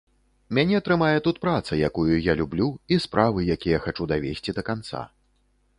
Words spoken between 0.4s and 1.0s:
Мяне